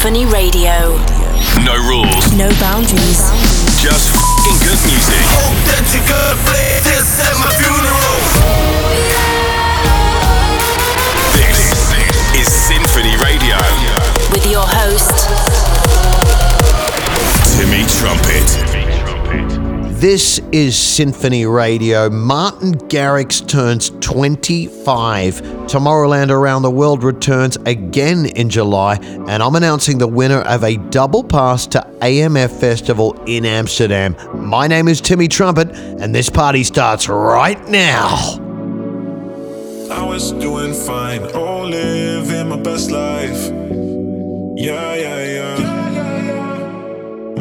Symphony 0.00 0.24
Radio. 0.24 0.96
No 1.60 1.76
rules. 1.76 2.32
No 2.32 2.48
boundaries. 2.56 3.20
Just 3.76 4.08
f***ing 4.08 4.56
good 4.64 4.80
music. 4.88 5.20
Hope 5.28 5.60
that 5.68 5.84
you 5.92 6.00
could 6.08 6.40
play 6.48 6.80
this 6.88 7.20
at 7.20 7.36
my 7.36 7.52
funeral. 7.60 8.16
This 11.36 11.92
is 12.32 12.48
Symphony 12.48 13.20
Radio. 13.20 13.60
With 14.32 14.48
your 14.48 14.64
host, 14.64 15.28
Timmy 17.52 17.84
Trumpet. 17.84 18.49
This 20.00 20.40
is 20.50 20.78
Symphony 20.78 21.44
Radio. 21.44 22.08
Martin 22.08 22.72
Garrix 22.88 23.46
turns 23.46 23.90
25. 24.00 25.42
Tomorrowland 25.68 26.30
Around 26.30 26.62
the 26.62 26.70
World 26.70 27.04
returns 27.04 27.58
again 27.66 28.24
in 28.24 28.48
July, 28.48 28.94
and 28.94 29.42
I'm 29.42 29.54
announcing 29.56 29.98
the 29.98 30.08
winner 30.08 30.40
of 30.40 30.64
a 30.64 30.78
double 30.78 31.22
pass 31.22 31.66
to 31.66 31.86
AMF 32.00 32.48
Festival 32.48 33.12
in 33.26 33.44
Amsterdam. 33.44 34.16
My 34.32 34.66
name 34.66 34.88
is 34.88 35.02
Timmy 35.02 35.28
Trumpet, 35.28 35.68
and 35.70 36.14
this 36.14 36.30
party 36.30 36.64
starts 36.64 37.06
right 37.06 37.62
now. 37.68 38.38
I 39.90 40.02
was 40.02 40.32
doing 40.32 40.72
fine, 40.72 41.24
oh, 41.34 41.64
living 41.64 42.48
my 42.48 42.56
best 42.56 42.90
life. 42.90 43.50
Yeah, 44.56 44.94
yeah, 44.94 45.24
yeah. 45.26 45.80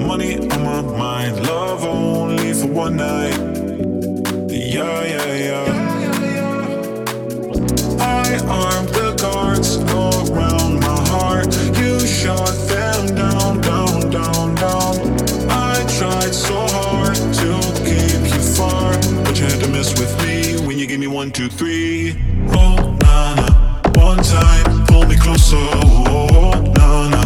Money 0.05 0.39
on 0.39 0.61
my 0.61 0.81
mind, 0.81 1.47
love 1.47 1.79
for 1.79 2.28
one 2.73 2.97
night. 2.97 3.37
Yeah, 4.49 5.03
yeah, 5.03 5.33
yeah. 5.47 5.65
I 7.99 8.39
armed 8.47 8.89
the 8.89 9.15
guards 9.21 9.77
around 9.77 10.79
my 10.79 10.99
heart. 11.09 11.47
You 11.77 11.99
shot 12.05 12.53
them 12.67 13.15
down, 13.15 13.61
down, 13.61 14.09
down, 14.09 14.55
down. 14.55 14.95
I 15.49 15.83
tried 15.97 16.33
so 16.33 16.67
hard 16.67 17.15
to 17.15 17.59
keep 17.83 18.33
you 18.33 18.41
far, 18.55 18.93
but 19.23 19.39
you 19.39 19.45
had 19.45 19.59
to 19.63 19.69
mess 19.69 19.99
with 19.99 20.15
me 20.23 20.65
when 20.65 20.77
you 20.77 20.85
gave 20.87 20.99
me 20.99 21.07
one, 21.07 21.31
two, 21.31 21.49
three. 21.49 22.15
Oh, 22.49 22.97
na 23.01 23.35
na. 23.35 23.47
One 23.95 24.23
time, 24.23 24.85
pull 24.87 25.05
me 25.07 25.17
closer. 25.17 25.57
Oh, 25.57 26.51
na 26.75 27.09
na. 27.09 27.18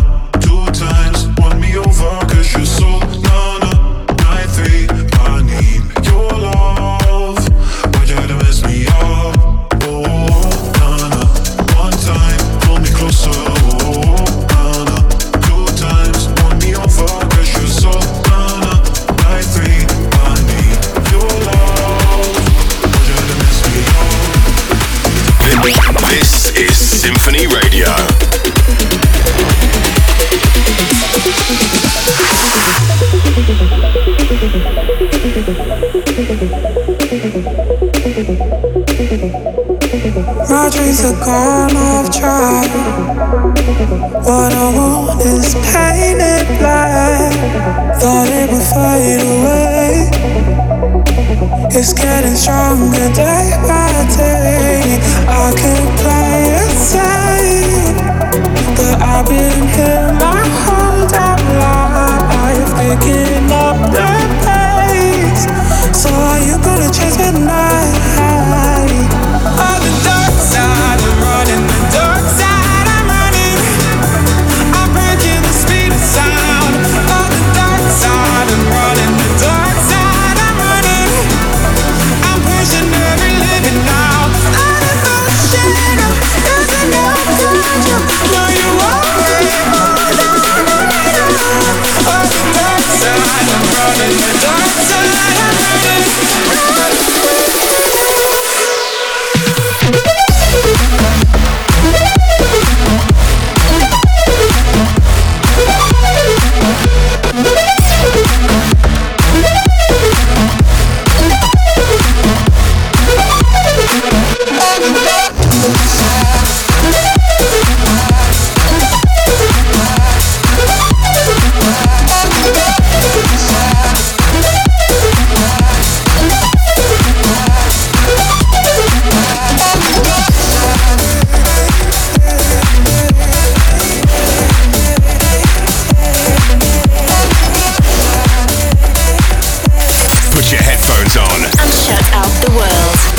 Thought 48.03 48.27
it 48.27 48.51
would 48.51 48.61
fade 48.61 49.21
away. 49.21 50.62
It's 51.71 51.93
getting 51.93 52.35
stronger 52.35 53.09
day 53.13 53.57
by 53.67 53.89
day. 54.15 54.99
I 55.27 55.49
could 55.57 55.89
play 55.97 56.45
it 56.61 56.71
safe, 56.77 57.97
but 58.77 59.01
I've 59.01 59.25
been 59.25 59.67
here 59.73 60.13
my 60.13 60.43
whole 60.61 61.07
damn 61.07 61.41
life, 61.57 62.69
picking 62.77 63.51
up 63.51 63.77
the 63.89 64.09
pace. 64.45 65.43
So 65.97 66.09
are 66.09 66.39
you 66.39 66.57
gonna 66.61 66.91
chase 66.91 67.17
me 67.17 67.31
tonight? 67.31 67.62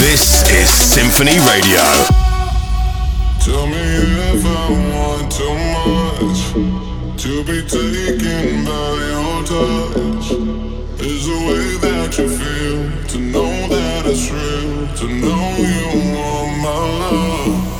This 0.05 0.45
is 0.51 0.69
Symphony 0.69 1.39
Radio. 1.49 1.81
Tell 3.41 3.67
me 3.67 3.85
if 4.35 4.45
I 4.45 4.69
want 4.93 5.33
too 5.33 5.57
much 5.81 6.41
to 7.23 7.43
be 7.45 7.63
taken 7.67 8.65
by 8.67 8.89
your 9.11 9.43
touch. 9.49 10.27
Is 11.01 11.25
the 11.25 11.39
way 11.49 11.67
that 11.85 12.19
you 12.19 12.29
feel 12.29 12.81
to 13.13 13.19
know 13.19 13.53
that 13.69 14.05
it's 14.05 14.31
real, 14.31 14.87
to 14.99 15.07
know 15.09 15.57
you 15.57 15.87
want 16.15 16.53
my 16.61 16.77
love. 17.01 17.74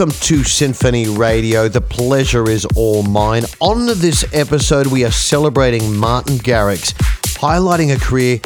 Welcome 0.00 0.18
to 0.28 0.44
Symphony 0.44 1.08
Radio. 1.08 1.68
The 1.68 1.82
pleasure 1.82 2.48
is 2.48 2.64
all 2.74 3.02
mine. 3.02 3.44
On 3.60 3.84
this 3.84 4.24
episode, 4.32 4.86
we 4.86 5.04
are 5.04 5.10
celebrating 5.10 5.94
Martin 5.94 6.38
Garrix, 6.38 6.94
highlighting 7.36 7.94
a 7.94 8.00
career 8.00 8.40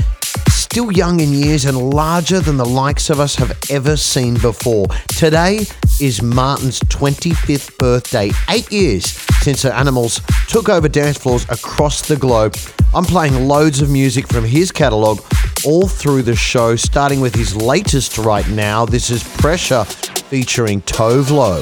still 0.51 0.91
young 0.91 1.21
in 1.21 1.33
years 1.33 1.65
and 1.65 1.91
larger 1.91 2.41
than 2.41 2.57
the 2.57 2.65
likes 2.65 3.09
of 3.09 3.21
us 3.21 3.37
have 3.37 3.57
ever 3.71 3.97
seen 3.97 4.35
before. 4.35 4.89
Today 5.17 5.65
is 6.01 6.21
Martin's 6.23 6.81
25th 6.81 7.79
birthday, 7.79 8.33
eight 8.51 8.73
years 8.73 9.13
since 9.41 9.63
the 9.63 9.73
Animals 9.73 10.23
took 10.49 10.69
over 10.69 10.89
dance 10.89 11.19
floors 11.19 11.45
across 11.51 12.09
the 12.09 12.17
globe. 12.17 12.57
I'm 12.93 13.05
playing 13.05 13.47
loads 13.47 13.81
of 13.81 13.91
music 13.91 14.27
from 14.27 14.45
his 14.45 14.73
catalogue 14.73 15.25
all 15.65 15.87
through 15.87 16.23
the 16.23 16.35
show, 16.35 16.75
starting 16.75 17.21
with 17.21 17.37
his 17.37 17.55
latest 17.55 18.19
right 18.19 18.49
now. 18.49 18.85
This 18.85 19.09
is 19.09 19.23
Pressure 19.37 19.87
featuring 20.35 20.83
Tove 20.83 21.31
Lo. 21.31 21.61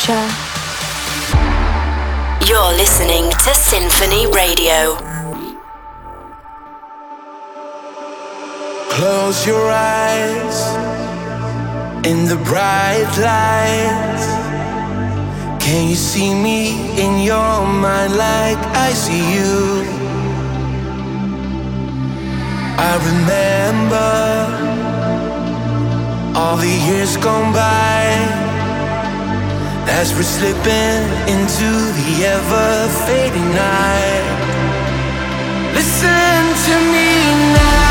Pressure. 0.00 0.28
You're 2.46 2.72
listening 2.76 3.30
to 3.30 3.54
Symphony 3.54 4.26
Radio. 4.26 4.96
Close 8.90 9.46
your 9.46 9.70
eyes 9.70 10.58
in 12.06 12.26
the 12.26 12.36
bright 12.44 13.10
lights. 13.18 14.26
Can 15.64 15.88
you 15.88 15.96
see 15.96 16.34
me 16.34 16.98
in 16.98 17.22
your 17.24 17.66
mind 17.66 18.16
like 18.16 18.58
I 18.74 18.92
see 18.92 19.34
you? 19.36 19.84
I 22.78 22.92
remember 23.10 24.10
all 26.38 26.56
the 26.56 26.74
years 26.88 27.16
gone 27.18 27.52
by 27.52 28.49
as 29.90 30.14
we're 30.14 30.22
slipping 30.22 31.02
into 31.26 31.68
the 31.98 32.24
ever 32.24 32.88
fading 33.06 33.50
night. 33.50 34.26
Listen 35.74 36.42
to 36.66 36.74
me 36.92 37.08
now. 37.54 37.89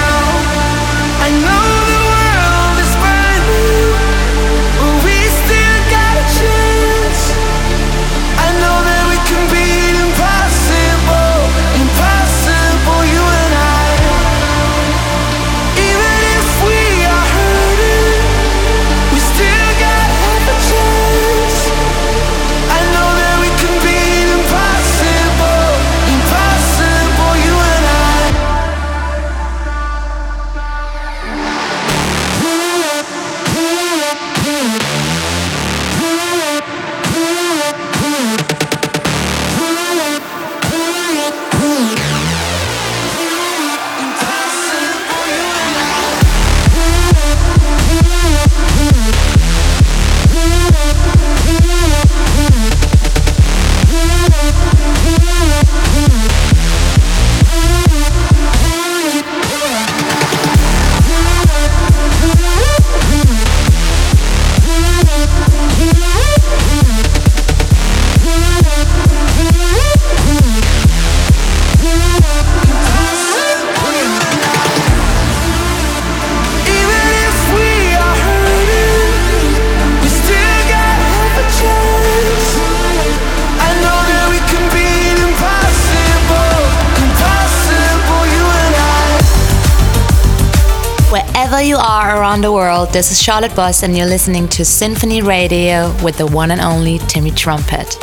Around 92.39 92.43
the 92.43 92.53
world, 92.53 92.93
this 92.93 93.11
is 93.11 93.21
Charlotte 93.21 93.53
Boss, 93.53 93.83
and 93.83 93.97
you're 93.97 94.07
listening 94.07 94.47
to 94.47 94.63
Symphony 94.63 95.21
Radio 95.21 95.93
with 96.01 96.17
the 96.17 96.25
one 96.25 96.51
and 96.51 96.61
only 96.61 96.97
Timmy 96.99 97.31
Trumpet. 97.31 97.97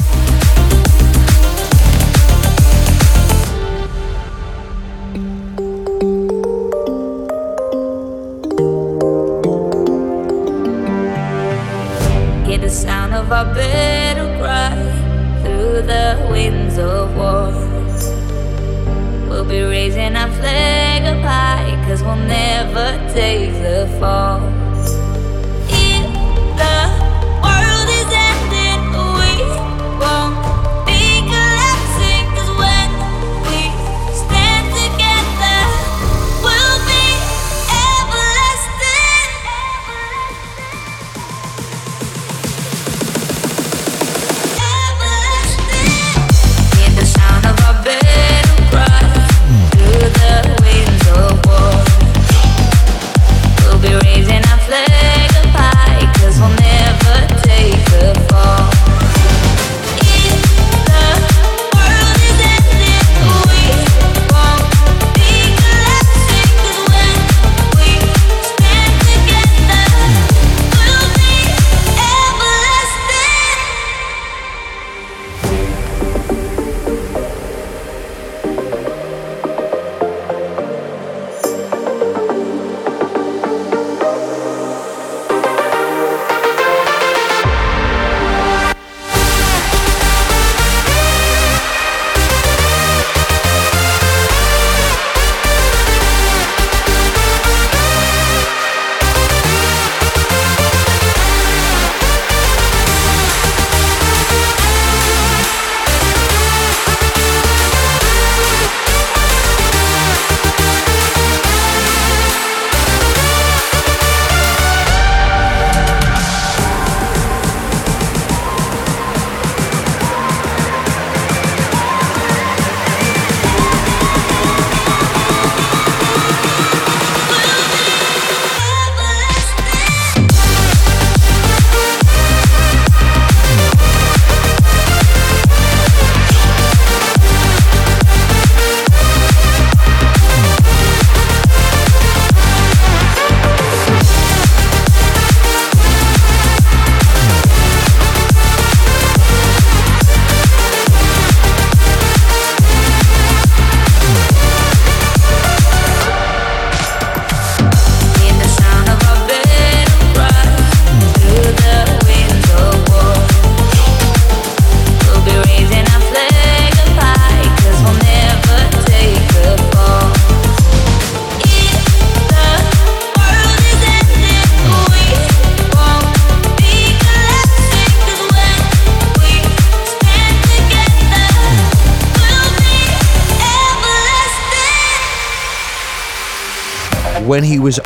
Never 22.26 23.12
take 23.12 23.52
the 23.62 23.86
fall. 23.98 24.45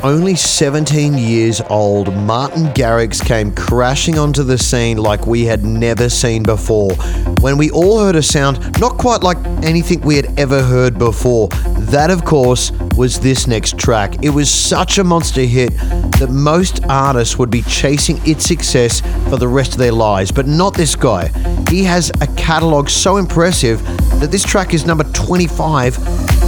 Only 0.03 0.35
17 0.35 1.19
years 1.19 1.61
old, 1.69 2.15
Martin 2.15 2.69
Garrix 2.69 3.23
came 3.23 3.53
crashing 3.53 4.19
onto 4.19 4.43
the 4.43 4.57
scene 4.57 4.97
like 4.97 5.27
we 5.27 5.45
had 5.45 5.63
never 5.63 6.09
seen 6.09 6.43
before. 6.43 6.95
When 7.43 7.59
we 7.59 7.71
all 7.71 8.01
heard 8.01 8.17
a 8.17 8.23
sound 8.23 8.81
not 8.81 8.97
quite 8.97 9.23
like 9.23 9.37
anything 9.63 10.01
we 10.01 10.17
had 10.17 10.41
ever 10.41 10.63
heard 10.63 10.99
before, 10.99 11.49
that 11.49 12.11
of 12.11 12.25
course 12.25 12.71
was 13.01 13.19
this 13.19 13.47
next 13.47 13.79
track. 13.79 14.23
It 14.23 14.29
was 14.29 14.51
such 14.51 14.99
a 14.99 15.05
monster 15.05 15.41
hit 15.41 15.75
that 16.19 16.29
most 16.31 16.85
artists 16.87 17.39
would 17.39 17.51
be 17.51 17.63
chasing 17.63 18.21
its 18.27 18.45
success 18.45 19.01
for 19.31 19.39
the 19.39 19.49
rest 19.49 19.73
of 19.73 19.79
their 19.79 19.91
lives, 19.91 20.31
but 20.31 20.47
not 20.47 20.75
this 20.75 20.95
guy. 20.95 21.29
He 21.71 21.83
has 21.85 22.11
a 22.21 22.27
catalogue 22.37 22.91
so 22.91 23.17
impressive 23.17 23.83
that 24.21 24.31
this 24.31 24.45
track 24.45 24.75
is 24.75 24.85
number 24.85 25.05
25 25.15 25.99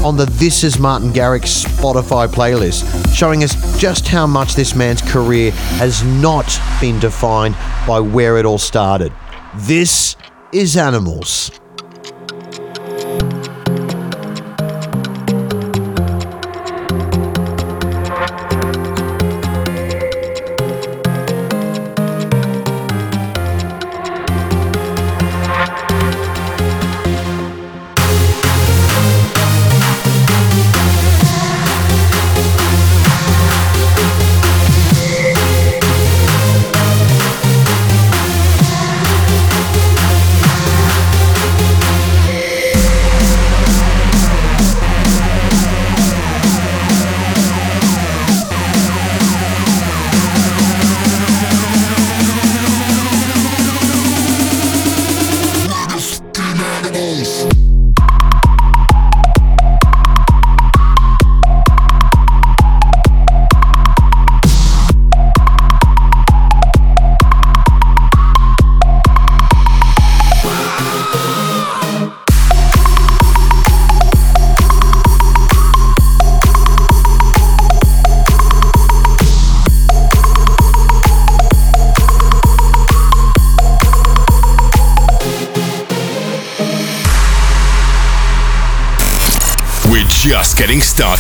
on 0.05 0.19
the 0.19 0.27
This 0.27 0.63
Is 0.63 0.79
Martin 0.79 1.11
Garrix 1.11 1.65
Spotify 1.65 2.29
playlist, 2.29 3.17
showing 3.17 3.43
us 3.43 3.81
just 3.81 4.07
how 4.07 4.27
much 4.27 4.55
this 4.55 4.75
man's 4.75 5.01
career 5.01 5.53
has 5.81 6.05
not 6.05 6.61
been 6.83 7.01
defined 7.01 7.57
by 7.87 7.99
where 7.99 8.37
it 8.37 8.45
all 8.45 8.59
started. 8.59 9.11
This 9.55 10.17
is 10.53 10.77
Animals. 10.77 11.62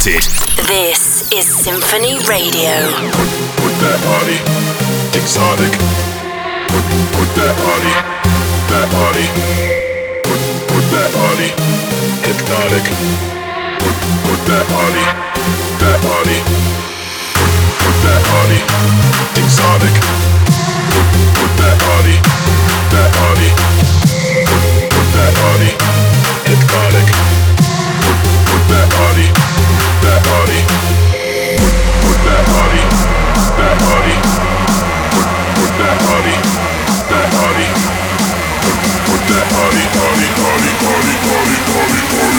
Getting. 0.04 0.20
This 0.66 1.30
is 1.30 1.46
Symphony 1.46 2.18
Radio. 2.26 2.74
With 3.62 3.78
that 3.82 4.00
body, 4.02 4.38
exotic. 5.14 5.70
Work 7.14 7.30
that 7.38 7.54
body, 7.62 7.94
that 8.66 8.86
body. 8.90 9.26
Work, 10.26 10.42
work 10.74 10.86
that 10.90 11.10
body, 11.14 11.48
hypnotic. 12.26 12.84
Work, 13.78 13.98
work 14.26 14.42
that 14.50 14.66
body, 14.74 15.06
that 15.78 15.98
body. 16.02 16.38
Work, 17.38 17.54
work 17.86 17.98
that 18.02 18.22
body, 18.26 18.58
exotic. 19.38 19.94
Work, 20.90 21.10
work 21.38 21.52
that 21.62 21.76
body, 21.78 22.16
that 22.90 23.10
body. 23.22 23.48
Work, 24.50 24.66
work 24.90 25.08
that 25.14 25.32
body, 25.38 25.70
hypnotic. 26.50 27.06
Work, 28.02 28.20
work 28.50 28.64
that 28.66 28.88
body, 28.98 29.26
that 30.02 30.20
body. 30.24 30.60
Put, 31.58 31.74
put 32.02 32.18
that 32.26 32.42
body. 32.50 32.82
That 33.58 33.74
body. 33.82 34.16
Put, 35.14 35.28
put 35.56 35.72
that 35.78 35.96
body. 36.02 36.36
That 37.10 37.26
body. 37.34 37.68
Put, 38.62 38.76
put 39.06 39.22
that 39.30 39.46
body, 39.54 39.84
body, 39.96 40.28
body, 40.38 40.72
body, 40.82 41.14
body, 41.26 41.58
body, 41.70 42.02
body. 42.12 42.31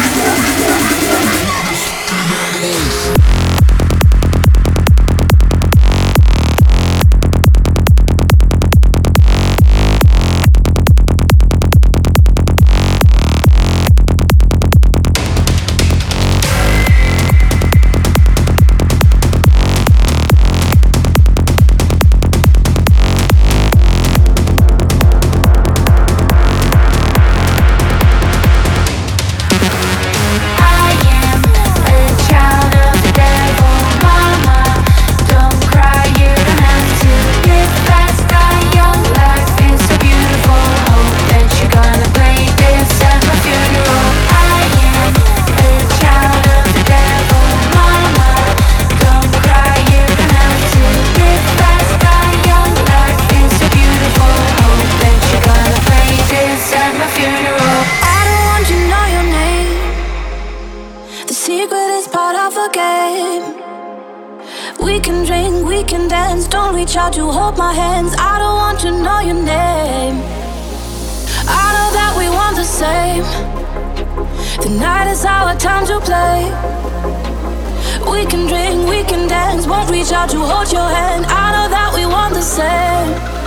Same. 72.83 73.24
The 74.63 74.72
night 74.85 75.07
is 75.13 75.24
our 75.24 75.55
time 75.55 75.85
to 75.91 75.98
play. 76.09 76.39
We 78.11 78.25
can 78.31 78.43
drink, 78.51 78.77
we 78.93 79.00
can 79.11 79.24
dance. 79.29 79.65
Won't 79.65 79.89
reach 79.89 80.11
out 80.11 80.29
to 80.31 80.39
hold 80.51 80.69
your 80.72 80.89
hand. 81.00 81.25
I 81.43 81.46
know 81.53 81.67
that 81.75 81.89
we 81.98 82.03
want 82.05 82.33
the 82.33 82.46
same. 82.59 83.43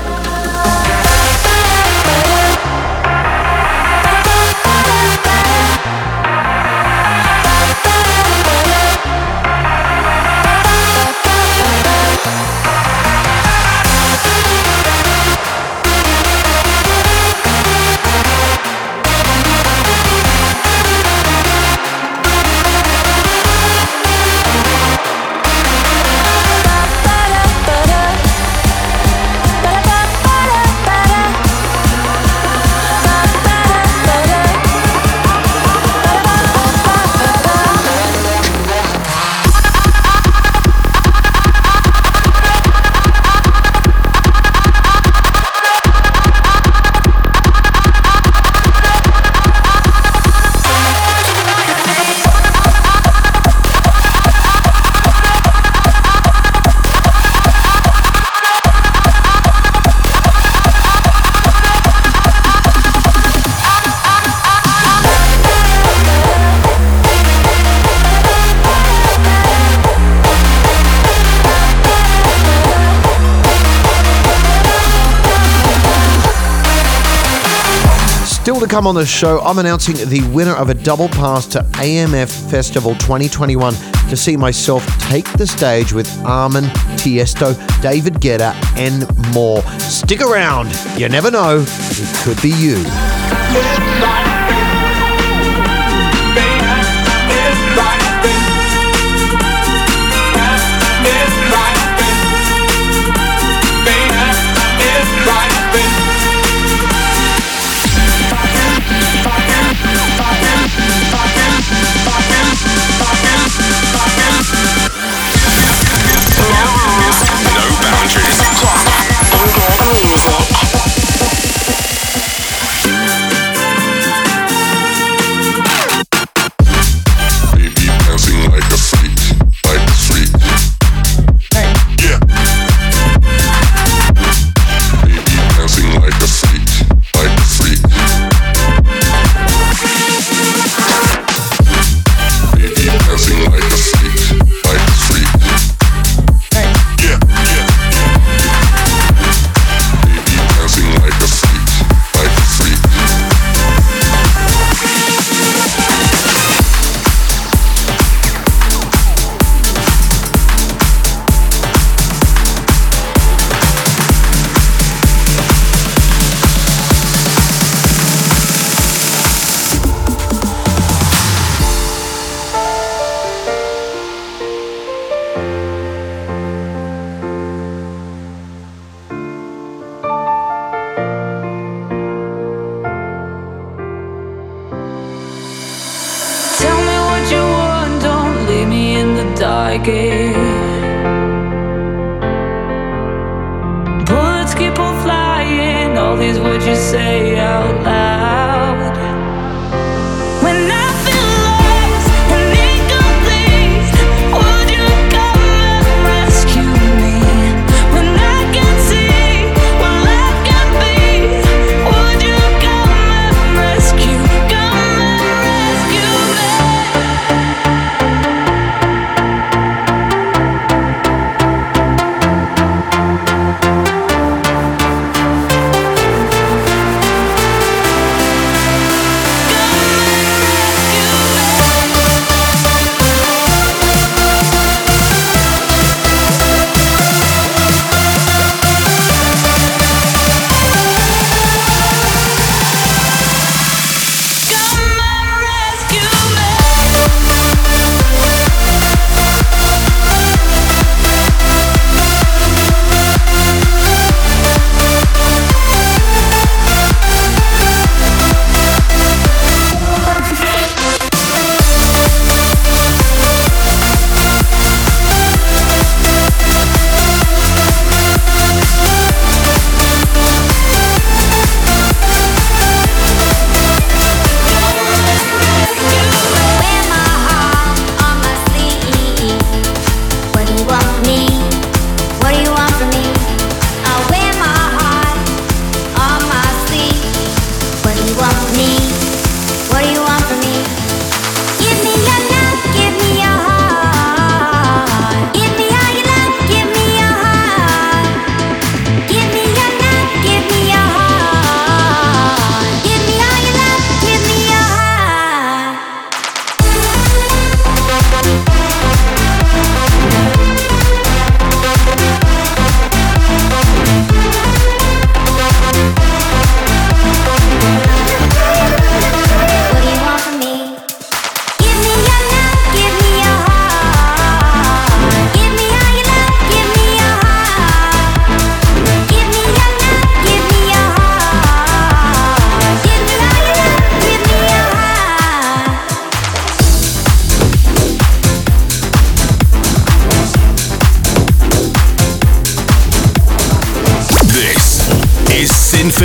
To 78.68 78.74
come 78.74 78.86
on 78.86 78.94
the 78.94 79.06
show, 79.06 79.40
I'm 79.40 79.58
announcing 79.58 79.96
the 80.08 80.22
winner 80.32 80.54
of 80.54 80.70
a 80.70 80.74
double 80.74 81.08
pass 81.08 81.46
to 81.48 81.60
AMF 81.74 82.50
Festival 82.50 82.94
2021 82.94 83.74
to 84.08 84.16
see 84.16 84.36
myself 84.36 84.84
take 85.08 85.30
the 85.34 85.46
stage 85.46 85.92
with 85.92 86.08
Armin, 86.24 86.64
Tiesto, 86.96 87.54
David 87.82 88.14
Guetta, 88.14 88.54
and 88.76 89.06
more. 89.34 89.62
Stick 89.80 90.20
around, 90.20 90.70
you 90.98 91.08
never 91.08 91.30
know, 91.30 91.64
it 91.66 92.24
could 92.24 92.40
be 92.42 92.50
you. 92.50 94.25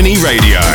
Symphony 0.01 0.23
Radio. 0.23 0.70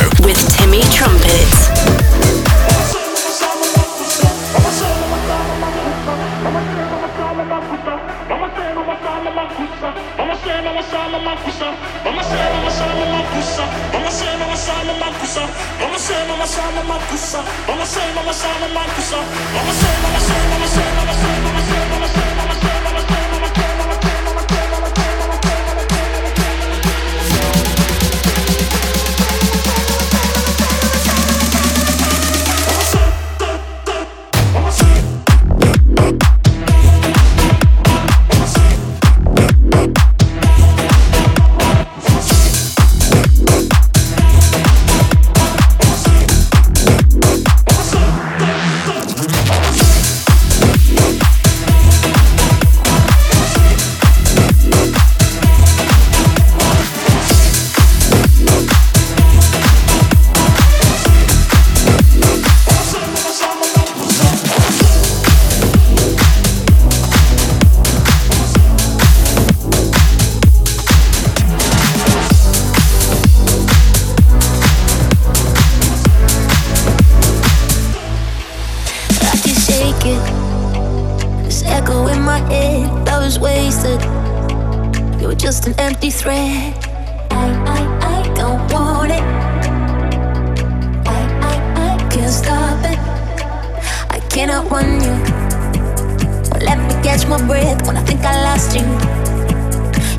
I 97.97 98.01
think 98.01 98.21
I 98.23 98.33
lost 98.43 98.75
you. 98.75 98.85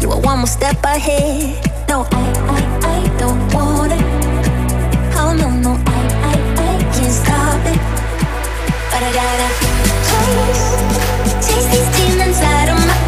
You 0.01 0.09
were 0.09 0.21
one 0.21 0.39
more 0.39 0.47
step 0.47 0.83
ahead. 0.85 1.65
No, 1.89 2.07
I, 2.11 2.23
I, 2.57 2.61
I 2.95 3.19
don't 3.19 3.41
want 3.55 3.93
it. 3.93 4.05
Oh 5.15 5.33
no, 5.33 5.49
no, 5.49 5.73
I, 5.87 6.01
I, 6.31 6.35
I 6.67 6.75
can't 6.93 7.13
stop 7.23 7.63
it. 7.73 7.79
But 8.91 9.03
I 9.07 9.11
gotta 9.21 9.49
chase, 10.11 10.67
chase 11.47 11.69
these 11.73 11.91
demons 11.97 12.41
out 12.41 12.69
of 12.69 12.87
my. 12.87 13.08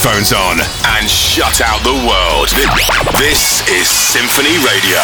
headphones 0.00 0.32
on 0.32 0.58
and 0.96 1.10
shut 1.10 1.60
out 1.60 1.82
the 1.82 1.92
world. 1.92 2.48
This 3.18 3.60
is 3.68 3.86
Symphony 3.86 4.56
Radio. 4.64 5.00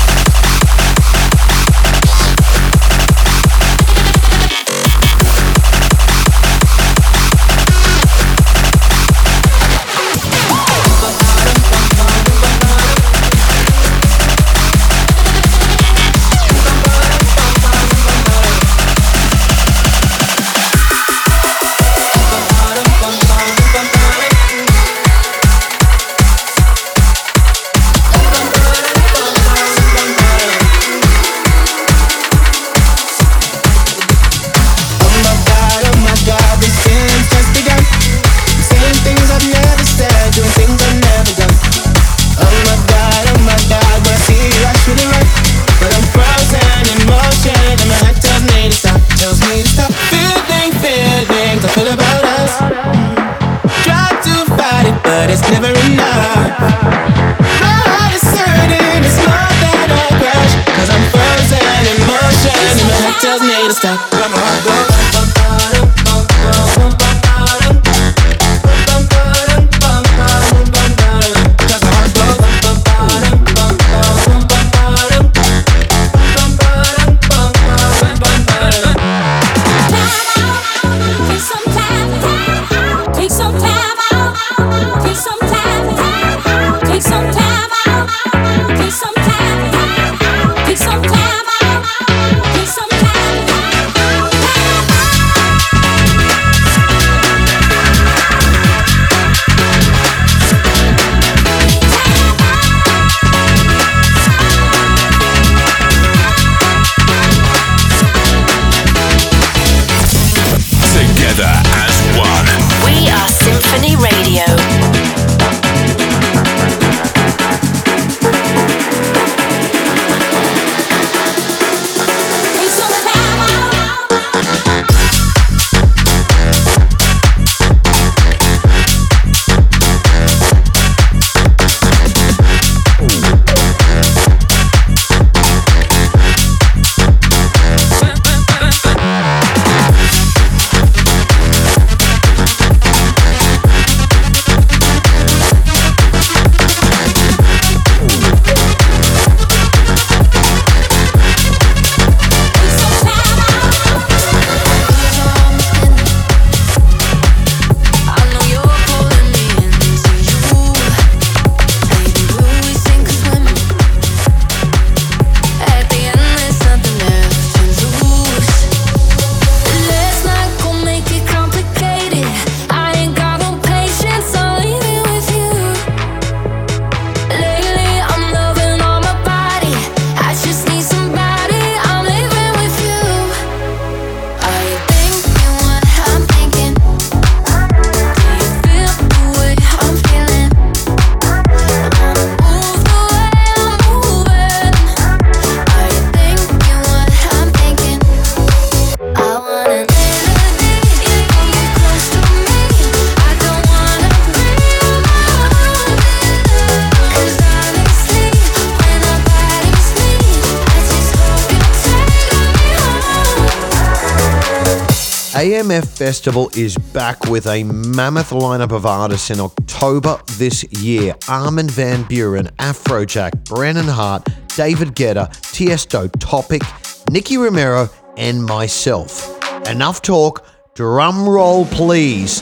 Festival 215.81 216.49
is 216.55 216.77
back 216.77 217.25
with 217.25 217.47
a 217.47 217.63
mammoth 217.63 218.29
lineup 218.29 218.71
of 218.71 218.85
artists 218.85 219.31
in 219.31 219.39
October 219.39 220.19
this 220.33 220.63
year. 220.71 221.15
Armin 221.27 221.67
Van 221.67 222.03
Buuren, 222.03 222.51
Afrojack, 222.57 223.45
Brennan 223.45 223.87
Heart, 223.87 224.27
David 224.55 224.89
Guetta, 224.89 225.29
Tiesto, 225.53 226.11
Topic, 226.19 226.61
Nicky 227.09 227.37
Romero, 227.37 227.89
and 228.17 228.45
myself. 228.45 229.41
Enough 229.67 230.01
talk, 230.01 230.45
drum 230.75 231.27
roll 231.27 231.65
please. 231.65 232.41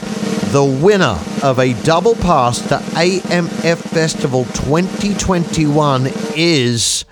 The 0.52 0.64
winner 0.64 1.18
of 1.42 1.58
a 1.58 1.72
double 1.84 2.14
pass 2.16 2.60
to 2.68 2.76
AMF 2.76 3.78
Festival 3.78 4.44
2021 4.44 6.08
is 6.36 7.06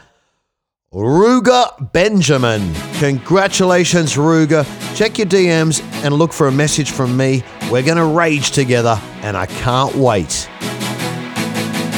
Ruger 0.92 1.92
Benjamin. 1.92 2.74
Congratulations, 2.98 4.16
Ruger. 4.16 4.66
Check 4.96 5.18
your 5.18 5.28
DMs 5.28 5.80
and 6.02 6.12
look 6.14 6.32
for 6.32 6.48
a 6.48 6.52
message 6.52 6.90
from 6.90 7.16
me. 7.16 7.44
We're 7.70 7.84
going 7.84 7.96
to 7.96 8.06
rage 8.06 8.50
together, 8.50 9.00
and 9.22 9.36
I 9.36 9.46
can't 9.46 9.94
wait. 9.94 10.48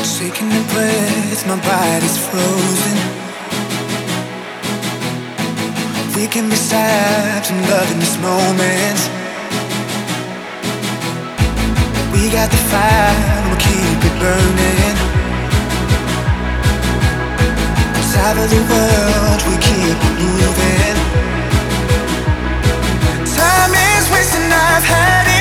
Shaking 0.05 0.50
my 1.46 1.57
body's 1.64 2.18
frozen. 2.28 2.98
We 6.14 6.26
can 6.28 6.50
be 6.50 6.57
and 7.50 7.64
this 7.98 8.18
moment. 8.18 9.00
We 12.12 12.31
got 12.31 12.50
the 12.50 12.59
fire, 12.68 13.48
we'll 13.48 13.57
keep 13.57 14.05
it 14.05 14.20
burning. 14.20 15.02
world 18.68 19.42
we 19.48 19.57
keep 19.57 19.98
moving. 20.20 20.96
Time 23.25 23.72
is 23.72 24.11
wasting, 24.11 24.53
I've 24.53 24.85
had 24.85 25.27
it. 25.29 25.32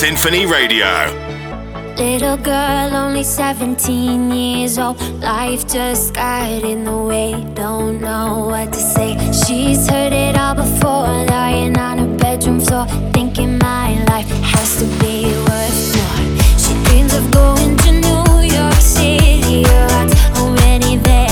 Symphony 0.00 0.46
Radio. 0.46 0.88
Little 1.98 2.38
girl, 2.38 2.96
only 2.96 3.22
17 3.22 4.30
years 4.30 4.78
old. 4.78 4.98
Life 5.20 5.68
just 5.68 6.14
got 6.14 6.64
in 6.64 6.84
the 6.84 6.96
way, 6.96 7.32
don't 7.52 8.00
know 8.00 8.46
what 8.48 8.72
to 8.72 8.78
say. 8.78 9.18
She's 9.30 9.90
heard 9.90 10.14
it 10.14 10.38
all 10.38 10.54
before, 10.54 11.26
lying 11.26 11.76
on 11.76 11.98
her 11.98 12.16
bedroom 12.16 12.60
floor, 12.60 12.86
thinking 13.12 13.58
my 13.58 14.02
life 14.04 14.30
has 14.40 14.78
to 14.78 14.86
be 15.04 15.26
worth 15.46 15.94
more. 15.94 16.18
She 16.56 16.72
dreams 16.84 17.12
of 17.12 17.30
going 17.30 17.76
to 17.76 17.92
New 17.92 18.56
York 18.56 18.80
City, 18.80 19.64
her 19.64 19.88
heart's 19.90 20.14
already 20.38 20.96
there. 20.96 21.29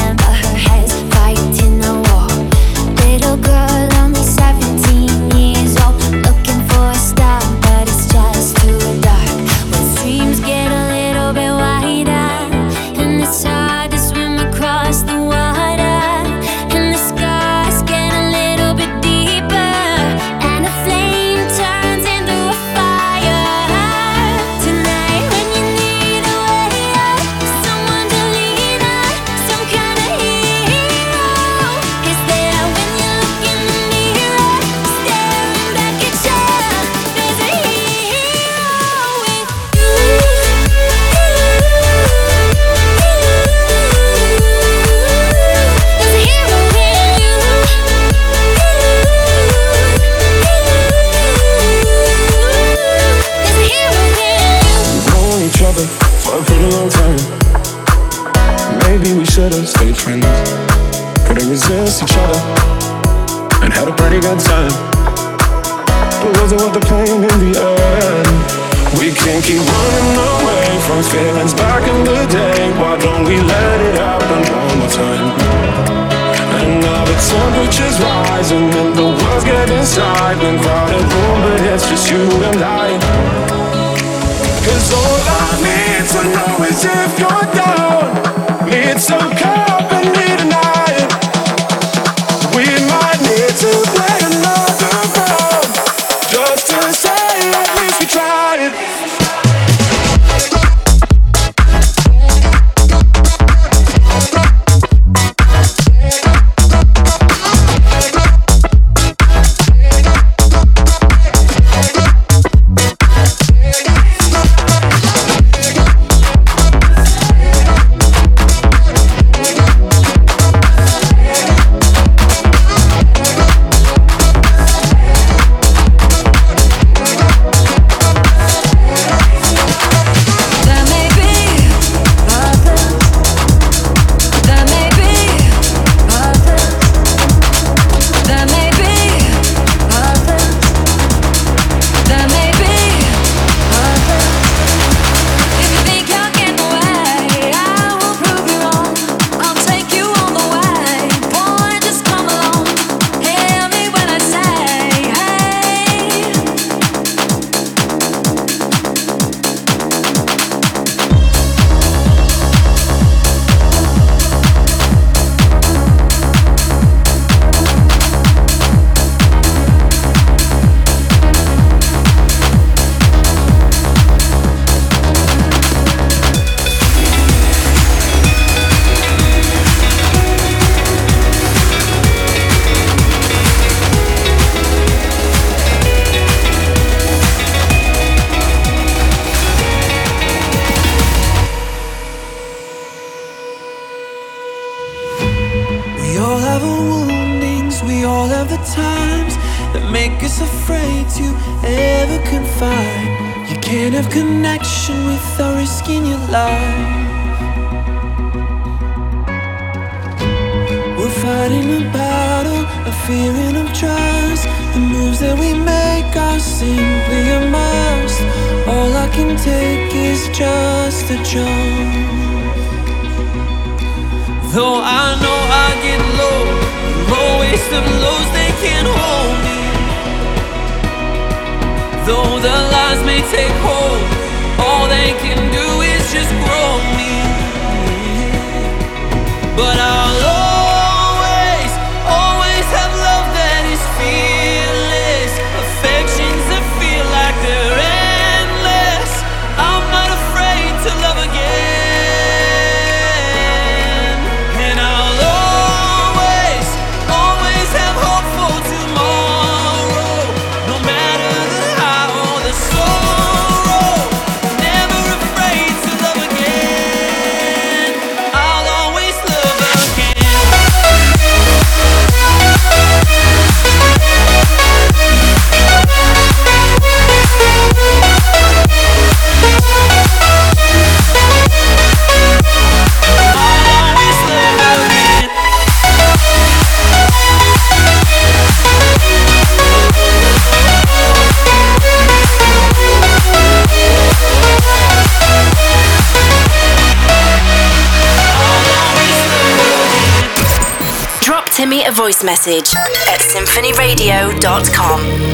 voice 302.09 302.25
message 302.25 302.75
at 303.07 303.21
symphonyradio.com. 303.21 305.28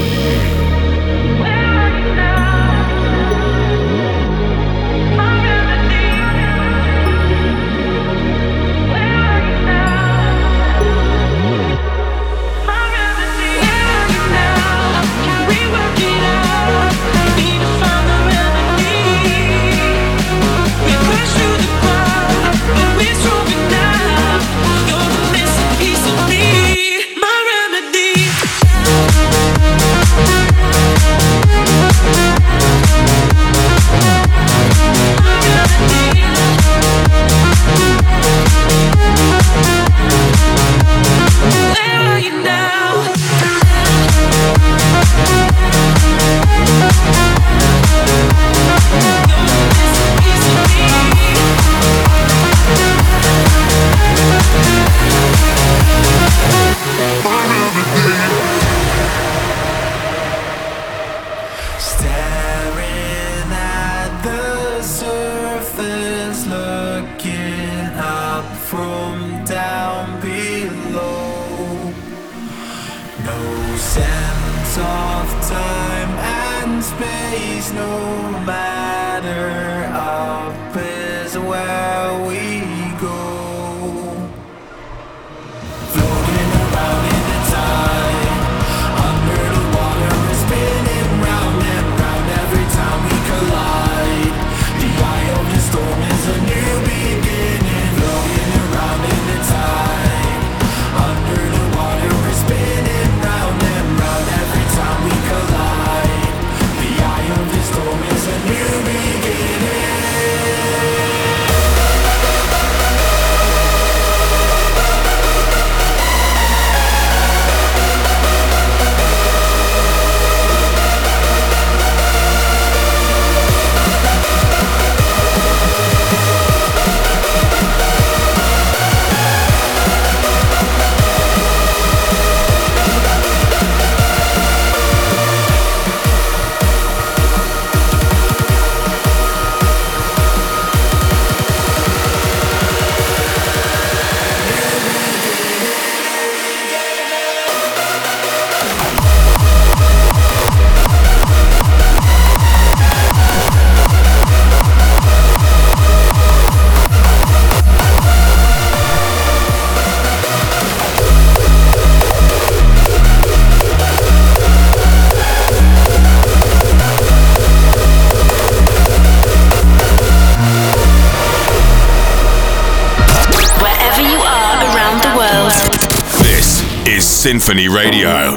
is 176.86 177.04
Symphony 177.04 177.68
Radio. 177.68 178.32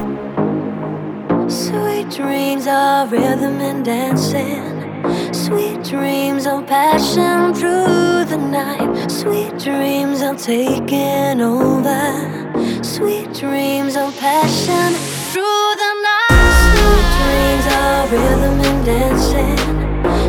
Sweet 1.50 2.10
dreams 2.10 2.66
of 2.68 3.12
rhythm 3.12 3.60
and 3.60 3.84
dancing. 3.84 5.04
Sweet 5.34 5.84
dreams 5.84 6.46
of 6.46 6.66
passion 6.66 7.54
through 7.54 8.26
the 8.26 8.38
night. 8.38 9.12
Sweet 9.12 9.58
dreams 9.60 10.22
of 10.22 10.38
taking 10.42 11.42
over. 11.42 12.84
Sweet 12.84 13.34
dreams 13.34 13.96
of 13.96 14.18
passion 14.18 14.94
through 15.32 15.68
the 15.84 15.94
night. 16.08 16.38
Sweet 16.72 17.08
dreams 17.20 17.66
of 17.84 18.12
rhythm 18.12 18.60
and 18.70 18.86
dancing. 18.86 19.58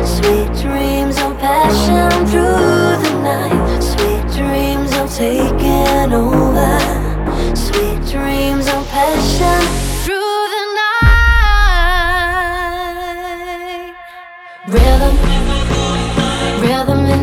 Sweet 0.05 0.51
dreams 0.61 1.17
of 1.19 1.37
passion 1.39 2.27
through 2.27 2.97
the 3.03 3.13
night. 3.23 3.81
Sweet 3.81 4.25
dreams 4.37 4.91
of 4.97 5.13
taking 5.15 6.13
over. 6.13 6.78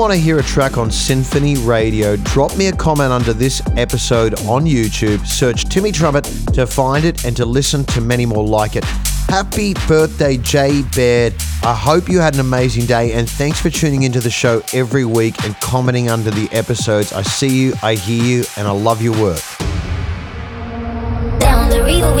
want 0.00 0.14
to 0.14 0.18
hear 0.18 0.38
a 0.38 0.42
track 0.42 0.78
on 0.78 0.90
Symphony 0.90 1.58
Radio, 1.58 2.16
drop 2.16 2.56
me 2.56 2.68
a 2.68 2.72
comment 2.72 3.12
under 3.12 3.34
this 3.34 3.60
episode 3.76 4.32
on 4.46 4.64
YouTube. 4.64 5.26
Search 5.26 5.66
Timmy 5.66 5.92
Trumpet 5.92 6.24
to 6.54 6.66
find 6.66 7.04
it 7.04 7.26
and 7.26 7.36
to 7.36 7.44
listen 7.44 7.84
to 7.84 8.00
many 8.00 8.24
more 8.24 8.42
like 8.42 8.76
it. 8.76 8.84
Happy 9.28 9.74
birthday, 9.86 10.38
Jay 10.38 10.80
Baird. 10.96 11.34
I 11.62 11.74
hope 11.74 12.08
you 12.08 12.18
had 12.18 12.32
an 12.32 12.40
amazing 12.40 12.86
day 12.86 13.12
and 13.12 13.28
thanks 13.28 13.60
for 13.60 13.68
tuning 13.68 14.04
into 14.04 14.20
the 14.20 14.30
show 14.30 14.62
every 14.72 15.04
week 15.04 15.44
and 15.44 15.54
commenting 15.56 16.08
under 16.08 16.30
the 16.30 16.48
episodes. 16.50 17.12
I 17.12 17.20
see 17.20 17.48
you, 17.48 17.74
I 17.82 17.94
hear 17.94 18.24
you, 18.24 18.44
and 18.56 18.66
I 18.66 18.70
love 18.70 19.02
your 19.02 19.20
work 19.20 19.59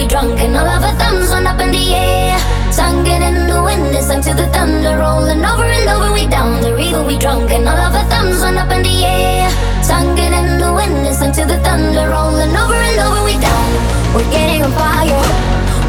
we 0.00 0.08
drunk 0.08 0.40
and 0.40 0.56
all 0.56 0.66
of 0.66 0.82
our 0.82 0.96
thumbs 0.96 1.28
went 1.30 1.46
up 1.46 1.60
in 1.60 1.70
the 1.70 1.94
air. 1.94 2.38
Sung 2.72 3.06
it 3.06 3.20
in 3.20 3.46
the 3.46 3.60
wind, 3.62 3.94
it's 3.94 4.08
like 4.08 4.22
to 4.24 4.32
the 4.32 4.48
thunder 4.48 4.96
rolling 4.96 5.44
over 5.44 5.68
and 5.68 5.88
over. 5.92 6.12
We 6.12 6.26
down 6.26 6.62
the 6.62 6.72
river, 6.74 7.04
we 7.04 7.18
drunk 7.18 7.50
and 7.50 7.68
all 7.68 7.76
of 7.76 7.94
our 7.94 8.08
thumbs 8.08 8.40
went 8.40 8.56
up 8.56 8.70
in 8.72 8.82
the 8.82 8.96
air. 9.04 9.50
Sung 9.82 10.16
it 10.16 10.32
in 10.32 10.58
the 10.58 10.72
wind, 10.72 11.06
it's 11.06 11.20
like 11.20 11.34
to 11.34 11.44
the 11.44 11.58
thunder 11.60 12.08
rolling 12.08 12.54
over 12.56 12.80
and 12.90 12.98
over. 13.04 13.20
We 13.28 13.36
down. 13.44 13.68
We're 14.14 14.30
getting 14.32 14.62
on 14.64 14.72
fire, 14.72 15.24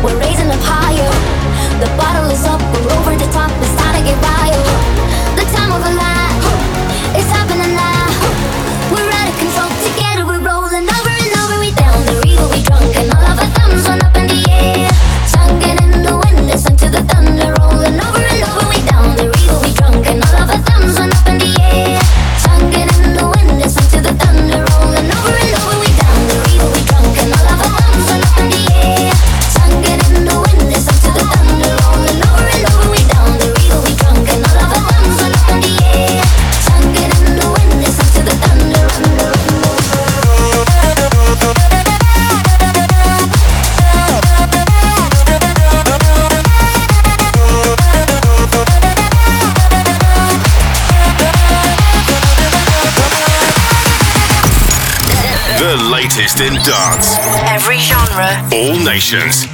we're 0.03 0.19
raising 0.19 0.51
up 0.51 0.63
higher. 0.67 1.13
The 1.79 1.89
bottle 1.95 2.27
is 2.35 2.43
up, 2.43 2.61
we're 2.73 2.91
over 2.99 3.15
the 3.15 3.29
top, 3.31 3.51
it's 3.63 3.75
time 3.79 3.95
to 3.95 4.01
get 4.03 4.17
wild. 4.19 4.67
The 5.39 5.45
time 5.55 5.71
of 5.71 5.81
a 5.87 5.93
life, 6.03 7.15
it's 7.15 7.31
happening 7.31 7.75
now. 7.75 7.90
In 56.41 56.55
dance. 56.63 57.19
Every 57.49 57.77
genre. 57.77 58.29
All 58.51 58.75
nations. 58.83 59.45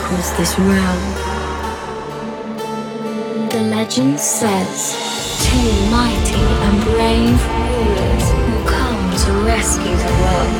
across 0.00 0.30
this 0.38 0.58
realm. 0.58 1.02
The 3.50 3.62
legend 3.76 4.18
says 4.18 4.96
two 5.44 5.70
mighty 5.90 6.44
and 6.66 6.76
brave 6.84 7.40
rulers 7.76 8.26
will 8.46 8.64
come 8.66 9.02
to 9.24 9.30
rescue 9.44 9.96
the 10.06 10.14
world. 10.22 10.54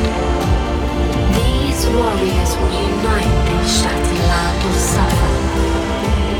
These 1.38 1.86
warriors 1.96 2.50
will 2.58 2.74
unite 2.88 3.34
the 3.48 3.58
shattered 3.76 4.22
land 4.30 4.60
of 4.68 4.76
suffer. 4.92 5.32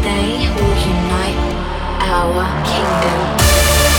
They 0.06 0.32
will 0.56 0.76
unite 0.94 1.40
our 2.12 2.44
kingdom. 2.64 3.89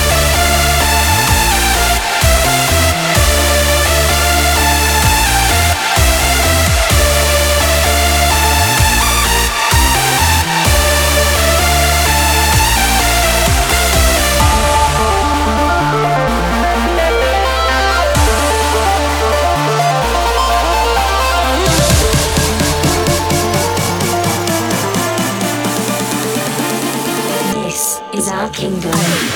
kingdom. 28.61 29.30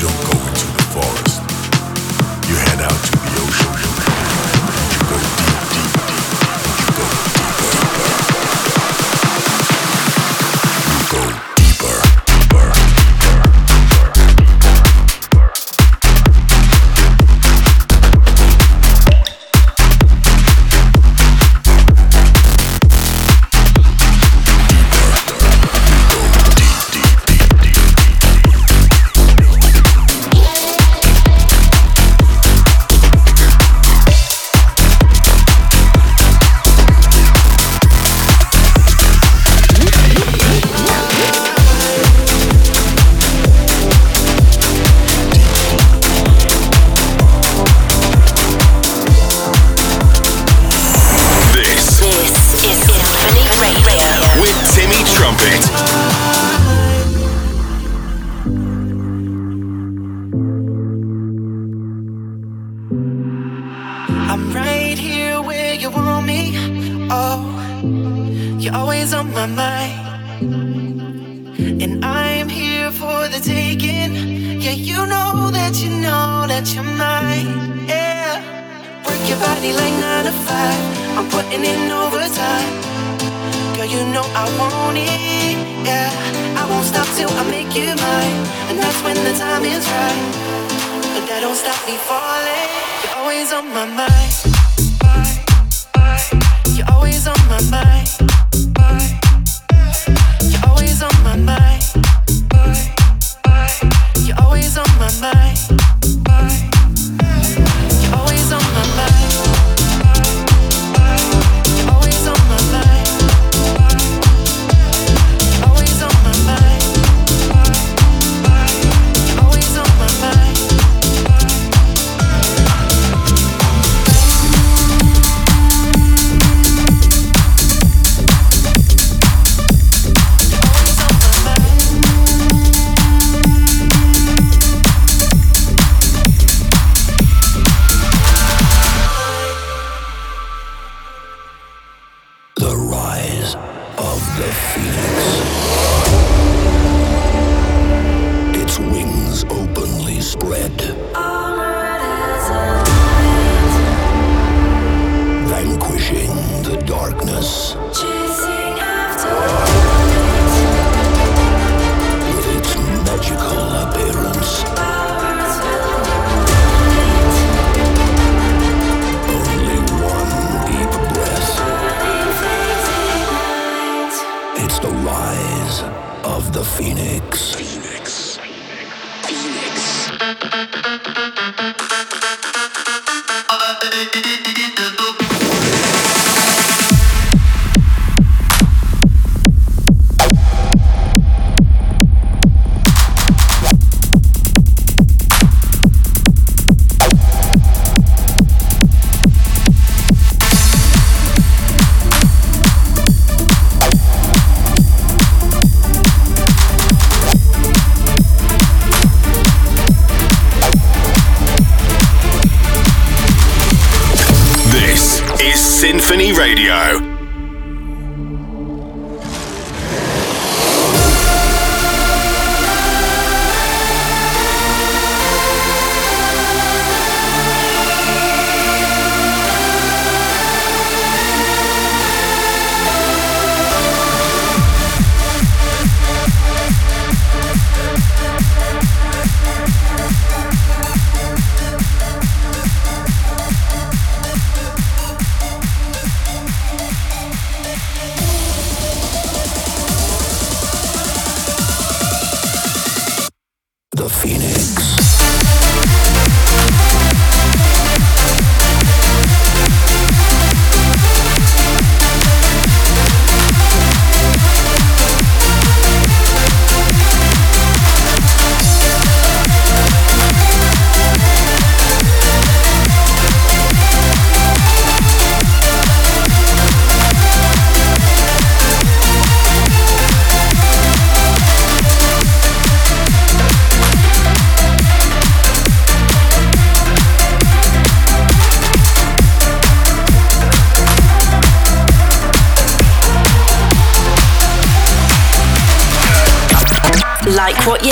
don't 0.00 0.32
go 0.32 0.37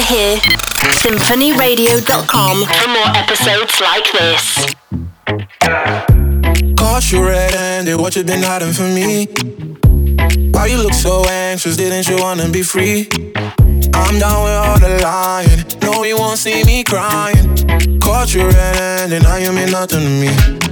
hear? 0.06 0.36
SymphonyRadio.com 1.02 2.64
for 2.64 2.88
more 2.88 3.10
episodes 3.16 3.80
like 3.80 4.06
this. 4.12 4.66
Caught 6.76 7.12
you 7.12 7.26
red-handed, 7.26 7.96
what 8.00 8.14
you 8.14 8.22
been 8.22 8.42
hiding 8.42 8.72
from 8.72 8.94
me? 8.94 9.26
Why 10.52 10.66
you 10.66 10.78
look 10.78 10.94
so 10.94 11.24
anxious, 11.28 11.76
didn't 11.76 12.08
you 12.08 12.16
wanna 12.22 12.48
be 12.48 12.62
free? 12.62 13.08
I'm 13.94 14.18
down 14.18 14.44
with 14.44 14.52
all 14.52 14.78
the 14.78 15.00
lying, 15.02 15.64
no 15.82 16.04
you 16.04 16.16
won't 16.16 16.38
see 16.38 16.62
me 16.64 16.84
crying 16.84 17.56
Caught 17.98 18.34
you 18.34 18.46
red-handed, 18.46 19.22
now 19.22 19.36
you 19.36 19.52
mean 19.52 19.70
nothing 19.70 20.00
to 20.00 20.08
me 20.20 20.65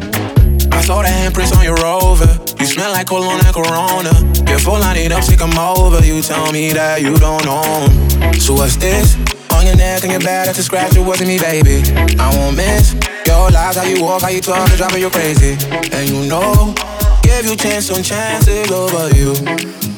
saw 0.84 1.00
the 1.00 1.08
handprints 1.08 1.56
on 1.56 1.64
your 1.64 1.80
rover, 1.80 2.28
you 2.60 2.66
smell 2.66 2.92
like 2.92 3.06
cologne 3.06 3.40
and 3.40 3.54
corona. 3.56 4.12
Your 4.44 4.60
phone 4.60 4.80
line 4.80 4.98
it 4.98 5.12
up, 5.12 5.24
sick 5.24 5.40
I'm 5.40 5.56
over, 5.56 6.04
you 6.04 6.20
tell 6.20 6.52
me 6.52 6.72
that 6.76 7.00
you 7.00 7.16
don't 7.16 7.40
him. 7.40 7.88
So 8.36 8.52
what's 8.52 8.76
this? 8.76 9.16
On 9.56 9.64
your 9.64 9.76
neck 9.76 10.04
and 10.04 10.12
your 10.12 10.20
back, 10.20 10.44
that's 10.44 10.58
a 10.58 10.62
scratch, 10.62 10.94
it 10.94 11.00
wasn't 11.00 11.28
me, 11.28 11.40
baby. 11.40 11.80
I 12.20 12.28
won't 12.36 12.56
miss 12.56 12.92
your 13.24 13.48
lies, 13.48 13.76
how 13.80 13.88
you 13.88 14.04
walk, 14.04 14.22
how 14.22 14.28
you 14.28 14.42
talk, 14.42 14.68
and 14.68 14.76
driving 14.76 15.00
you 15.00 15.08
crazy. 15.08 15.56
And 15.88 16.04
you 16.04 16.28
know, 16.28 16.74
give 17.22 17.48
you 17.48 17.56
chance 17.56 17.88
on 17.88 18.02
chances 18.04 18.70
over 18.70 19.08
you. 19.16 19.32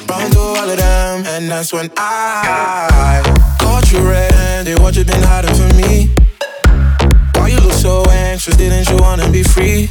Run 0.07 0.31
through 0.31 0.55
all 0.55 0.71
of 0.71 0.77
them, 0.79 1.27
and 1.27 1.51
that's 1.51 1.73
when 1.73 1.91
I 1.97 3.19
Caught 3.59 3.91
you 3.91 3.99
red-handed, 4.07 4.79
what 4.79 4.95
you 4.95 5.03
been 5.03 5.21
hiding 5.21 5.51
from 5.51 5.75
me? 5.75 6.07
Why 7.35 7.49
you 7.49 7.59
look 7.59 7.75
so 7.75 8.07
anxious, 8.07 8.55
didn't 8.55 8.87
you 8.87 8.95
wanna 9.03 9.29
be 9.29 9.43
free? 9.43 9.89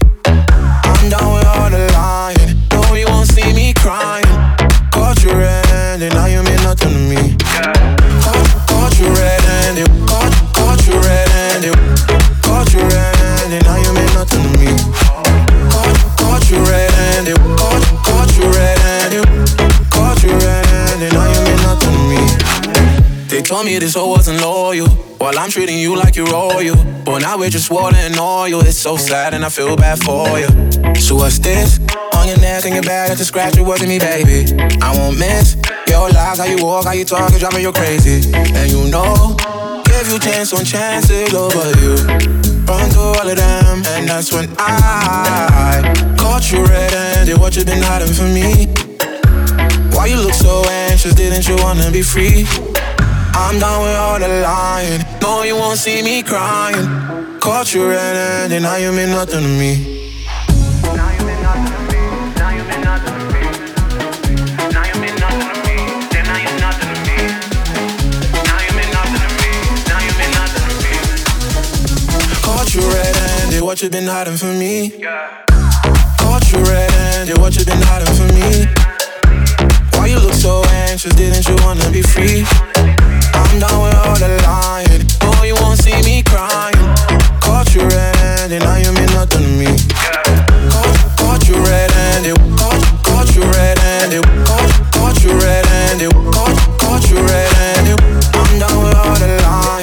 Me 23.76 23.86
this 23.86 23.94
hoe 23.94 24.08
wasn't 24.08 24.40
loyal. 24.40 24.88
While 25.18 25.38
I'm 25.38 25.50
treating 25.50 25.78
you 25.78 25.96
like 25.96 26.16
you're 26.16 26.26
royal. 26.26 26.76
But 27.04 27.22
now 27.22 27.38
we're 27.38 27.50
just 27.50 27.70
water 27.70 27.96
and 27.96 28.18
oil. 28.18 28.60
It's 28.60 28.78
so 28.78 28.96
sad 28.96 29.34
and 29.34 29.44
I 29.44 29.48
feel 29.48 29.76
bad 29.76 29.98
for 30.02 30.38
you 30.38 30.48
So 30.94 31.16
what's 31.16 31.38
this? 31.38 31.78
On 32.14 32.26
your 32.26 32.38
neck 32.38 32.64
and 32.64 32.74
your 32.74 32.82
back, 32.82 33.08
that's 33.08 33.20
a 33.20 33.24
scratch, 33.24 33.56
it 33.56 33.62
wasn't 33.62 33.90
me, 33.90 33.98
baby. 33.98 34.40
I 34.80 34.96
won't 34.96 35.18
miss 35.18 35.56
your 35.88 36.08
lies, 36.10 36.38
how 36.38 36.44
you 36.44 36.64
walk, 36.64 36.86
how 36.86 36.92
you 36.92 37.04
talk, 37.04 37.30
it's 37.30 37.40
driving 37.40 37.62
you 37.62 37.72
crazy. 37.72 38.32
And 38.34 38.70
you 38.70 38.90
know, 38.90 39.36
give 39.84 40.08
you 40.10 40.18
chance 40.18 40.52
on 40.54 40.64
chances 40.64 41.34
over 41.34 41.68
you. 41.80 41.94
Run 42.64 42.88
through 42.90 43.14
all 43.20 43.28
of 43.28 43.36
them, 43.36 43.82
and 43.94 44.08
that's 44.08 44.32
when 44.32 44.48
I 44.58 46.16
Caught 46.18 46.50
you 46.52 46.64
red-handed, 46.64 47.38
what 47.38 47.54
you 47.56 47.64
been 47.64 47.82
hiding 47.82 48.12
from 48.12 48.32
me? 48.32 48.66
Why 49.94 50.06
you 50.06 50.16
look 50.16 50.34
so 50.34 50.64
anxious, 50.68 51.14
didn't 51.14 51.46
you 51.46 51.56
wanna 51.56 51.90
be 51.90 52.02
free? 52.02 52.46
I'm 53.38 53.58
done 53.58 53.82
with 53.82 53.96
all 53.96 54.18
the 54.18 54.28
lying. 54.28 55.04
No, 55.20 55.42
you 55.42 55.56
won't 55.56 55.78
see 55.78 56.02
me 56.02 56.22
crying. 56.22 56.88
Caught 57.38 57.74
you 57.74 57.86
red-handed, 57.86 58.62
now 58.62 58.76
you 58.76 58.90
mean 58.92 59.10
nothing 59.10 59.42
to 59.42 59.48
me. 59.60 59.72
Caught 72.42 72.74
you 72.74 72.80
red-handed, 72.88 73.62
what 73.62 73.82
you 73.82 73.90
been 73.90 74.06
hiding 74.06 74.38
from 74.38 74.58
me? 74.58 74.90
Caught 76.18 76.52
you 76.52 76.58
red-handed, 76.64 77.36
what 77.36 77.54
you 77.54 77.64
been 77.66 77.82
hiding 77.82 78.14
from 78.16 78.28
me? 78.34 78.66
Why 79.92 80.06
you 80.06 80.18
look 80.18 80.32
so 80.32 80.64
anxious, 80.88 81.14
didn't 81.14 81.46
you 81.46 81.56
wanna 81.62 81.90
be 81.90 82.00
free? 82.00 82.75
I'm 83.56 83.62
done 83.62 83.82
with 83.84 83.94
all 83.94 84.16
the 84.16 84.28
lying. 84.44 85.00
No, 85.24 85.32
oh, 85.32 85.42
you 85.42 85.54
won't 85.54 85.78
see 85.78 85.96
me 86.04 86.22
crying. 86.22 86.76
Caught 87.40 87.74
you 87.74 87.88
red-handed, 87.88 88.60
now 88.60 88.76
you 88.76 88.92
mean 88.92 89.08
nothing 89.16 89.40
to 89.40 89.48
me. 89.48 89.72
Caught, 90.68 91.16
caught 91.16 91.48
you 91.48 91.54
red-handed, 91.64 92.36
caught, 92.60 92.84
caught 93.02 93.34
you 93.34 93.40
red-handed, 93.56 94.24
caught, 94.44 94.92
caught 94.92 95.24
you 95.24 95.32
red-handed, 95.40 96.12
caught, 96.36 96.58
caught 96.80 97.08
you 97.08 97.16
red-handed. 97.16 97.98
I'm 98.36 98.58
done 98.60 98.84
with 98.84 98.94
all 98.94 99.16
the 99.16 99.40
lying. 99.40 99.75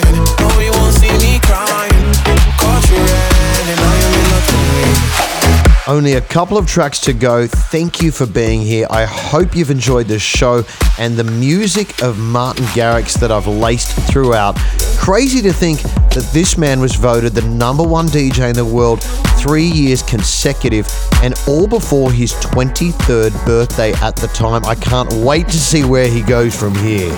Only 5.85 6.13
a 6.13 6.21
couple 6.21 6.57
of 6.57 6.65
tracks 6.65 7.01
to 7.01 7.13
go. 7.13 7.45
Thank 7.45 8.01
you 8.01 8.09
for 8.11 8.25
being 8.25 8.61
here. 8.61 8.87
I 8.89 9.03
hope 9.03 9.53
you've 9.53 9.69
enjoyed 9.69 10.07
this 10.07 10.21
show 10.21 10.63
and 10.97 11.17
the 11.17 11.25
music 11.25 12.01
of 12.01 12.17
Martin 12.17 12.63
Garrix 12.67 13.19
that 13.19 13.33
I've 13.33 13.47
laced 13.47 13.91
throughout. 14.09 14.55
Crazy 14.97 15.41
to 15.41 15.51
think 15.51 15.81
that 15.81 16.29
this 16.31 16.57
man 16.57 16.79
was 16.79 16.95
voted 16.95 17.33
the 17.33 17.41
number 17.49 17.83
one 17.83 18.07
DJ 18.07 18.49
in 18.49 18.55
the 18.55 18.63
world 18.63 19.03
three 19.37 19.65
years 19.65 20.01
consecutive 20.01 20.87
and 21.21 21.33
all 21.49 21.67
before 21.67 22.13
his 22.13 22.31
23rd 22.35 23.45
birthday 23.45 23.91
at 23.95 24.15
the 24.15 24.27
time. 24.27 24.63
I 24.63 24.75
can't 24.75 25.11
wait 25.15 25.47
to 25.47 25.59
see 25.59 25.83
where 25.83 26.07
he 26.07 26.21
goes 26.21 26.57
from 26.57 26.73
here. 26.75 27.11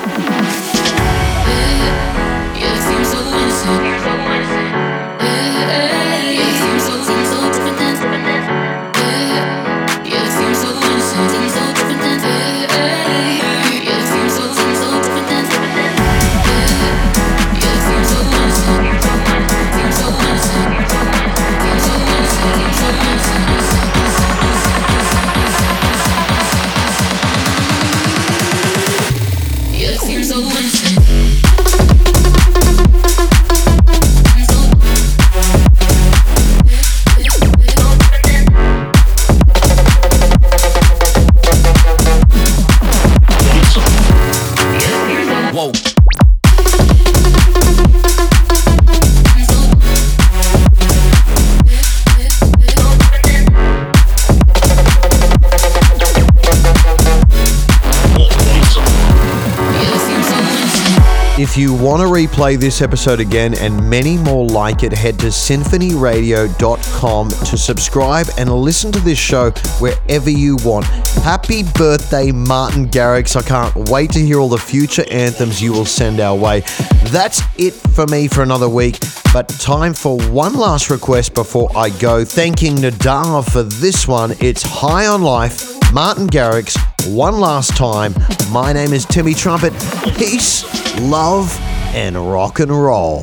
If 61.56 61.62
you 61.62 61.74
want 61.74 62.02
to 62.02 62.08
replay 62.08 62.60
this 62.60 62.82
episode 62.82 63.22
again 63.22 63.54
and 63.54 63.90
many 63.90 64.18
more 64.18 64.46
like 64.46 64.84
it, 64.84 64.92
head 64.92 65.18
to 65.20 65.28
symphonyradio.com 65.28 67.30
to 67.30 67.58
subscribe 67.58 68.28
and 68.38 68.52
listen 68.52 68.92
to 68.92 69.00
this 69.00 69.18
show 69.18 69.52
wherever 69.80 70.30
you 70.30 70.58
want. 70.66 70.86
Happy 71.24 71.64
birthday, 71.64 72.34
Martin 72.34 72.90
Garrix. 72.90 73.38
I 73.38 73.42
can't 73.42 73.90
wait 73.90 74.12
to 74.12 74.20
hear 74.20 74.42
all 74.42 74.50
the 74.50 74.58
future 74.58 75.06
anthems 75.10 75.62
you 75.62 75.72
will 75.72 75.86
send 75.86 76.20
our 76.20 76.36
way. 76.36 76.60
That's 77.06 77.42
it 77.58 77.74
for 77.74 78.06
me 78.08 78.28
for 78.28 78.42
another 78.42 78.68
week, 78.68 79.00
but 79.32 79.48
time 79.48 79.94
for 79.94 80.20
one 80.30 80.56
last 80.56 80.90
request 80.90 81.36
before 81.36 81.70
I 81.74 81.90
go. 81.90 82.26
Thanking 82.26 82.76
Nadav 82.76 83.50
for 83.50 83.64
this 83.64 84.10
one. 84.10 84.36
It's 84.42 84.62
High 84.62 85.08
on 85.08 85.22
Life, 85.22 85.75
Martin 85.94 86.28
Garrix, 86.28 86.78
one 87.08 87.40
last 87.40 87.76
time. 87.78 88.14
My 88.52 88.74
name 88.74 88.94
is 88.94 89.06
Timmy 89.06 89.34
Trumpet. 89.34 89.74
Peace, 90.18 90.64
love, 91.00 91.58
and 91.94 92.16
rock 92.16 92.60
and 92.60 92.72
roll. 92.72 93.22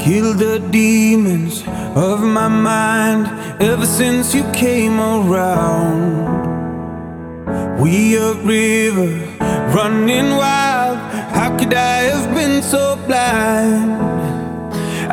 Kill 0.00 0.34
the 0.34 0.66
demons 0.70 1.62
of 1.96 2.20
my 2.20 2.48
mind 2.48 3.26
ever 3.62 3.86
since 3.86 4.34
you 4.34 4.42
came 4.52 4.98
around. 4.98 6.38
We 7.80 8.16
a 8.16 8.34
river 8.34 9.12
running 9.74 10.30
wild. 10.36 10.98
How 11.32 11.56
could 11.56 11.74
I 11.74 12.04
have 12.10 12.34
been 12.34 12.62
so 12.62 12.96
blind? 13.06 14.07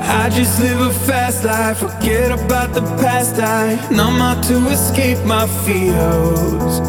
I 0.07 0.29
just 0.29 0.59
live 0.59 0.79
a 0.81 0.93
fast 0.93 1.43
life, 1.43 1.79
forget 1.79 2.31
about 2.31 2.73
the 2.73 2.81
past. 3.01 3.39
I 3.39 3.75
numb 3.89 4.21
out 4.21 4.43
to 4.45 4.57
escape 4.67 5.23
my 5.25 5.47
fears. 5.65 6.79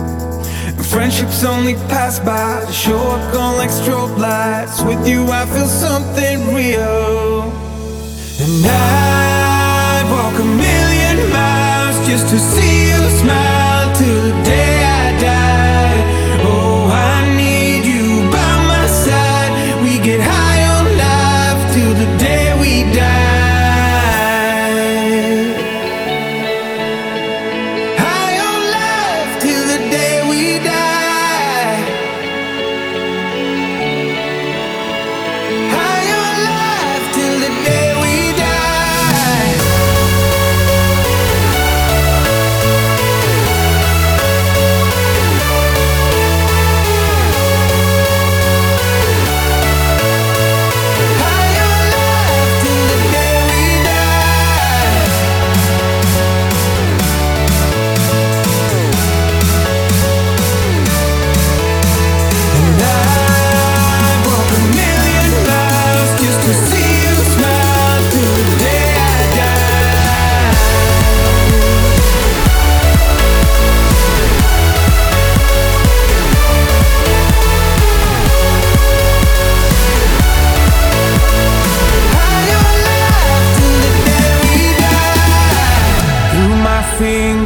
Friendships 0.91 1.45
only 1.45 1.75
pass 1.91 2.19
by, 2.19 2.71
show 2.71 2.99
up 2.99 3.33
gone 3.33 3.57
like 3.57 3.71
strobe 3.71 4.17
lights. 4.19 4.83
With 4.83 5.07
you, 5.09 5.27
I 5.31 5.47
feel 5.47 5.67
something 5.67 6.55
real. 6.55 7.43
And 8.39 8.67
I'd 8.67 10.07
walk 10.11 10.39
a 10.39 10.45
million 10.45 11.31
miles 11.33 12.07
just 12.07 12.29
to 12.29 12.39
see 12.39 12.89
you 12.91 13.21
smile 13.21 13.56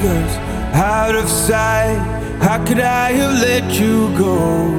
fingers, 0.01 0.36
out 0.74 1.14
of 1.14 1.28
sight. 1.28 1.98
How 2.40 2.64
could 2.64 2.80
I 2.80 3.12
have 3.12 3.40
let 3.40 3.78
you 3.78 4.16
go? 4.16 4.78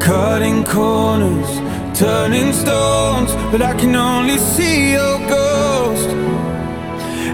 Cutting 0.00 0.64
corners, 0.64 1.48
turning 1.98 2.52
stones, 2.52 3.32
but 3.50 3.62
I 3.62 3.74
can 3.76 3.94
only 3.94 4.38
see 4.38 4.92
your 4.92 5.18
ghost. 5.28 6.08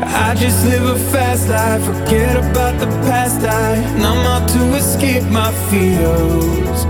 I 0.05 0.35
just 0.35 0.65
live 0.67 0.85
a 0.85 0.99
fast 1.11 1.49
life, 1.49 1.85
forget 1.85 2.37
about 2.37 2.79
the 2.79 2.87
past. 3.09 3.41
I 3.41 3.81
numb 3.99 4.27
out 4.27 4.49
to 4.51 4.75
escape 4.77 5.25
my 5.25 5.53
fears. 5.71 6.85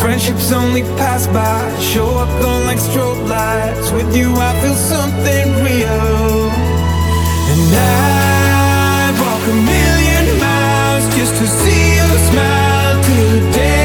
Friendships 0.00 0.52
only 0.52 0.82
pass 1.00 1.26
by, 1.26 1.80
show 1.80 2.06
up 2.06 2.28
gone 2.42 2.66
like 2.66 2.78
strobe 2.78 3.28
lights. 3.28 3.90
With 3.92 4.14
you, 4.16 4.32
I 4.34 4.52
feel 4.60 4.74
something 4.74 5.46
real. 5.64 6.45
I'd 7.58 9.16
walk 9.18 9.42
a 9.48 9.54
million 9.54 10.38
miles 10.38 11.04
just 11.16 11.34
to 11.36 11.46
see 11.46 11.96
you 11.96 12.08
smile 12.28 13.02
till 13.02 13.28
the 13.30 13.52
day 13.52 13.75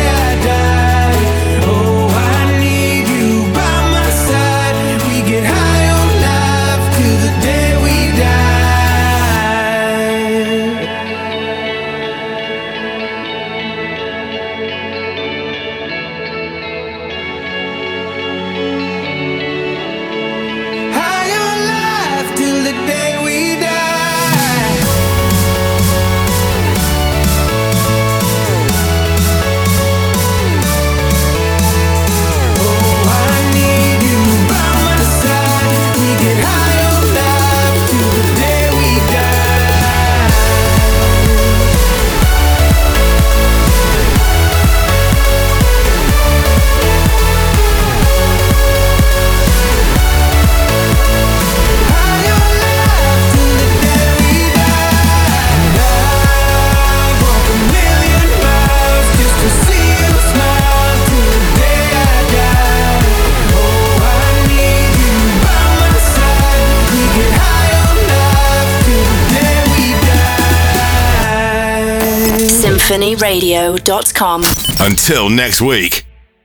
SymphonyRadio.com. 72.91 74.43
Until 74.81 75.29
next 75.29 75.61
week. 75.61 76.00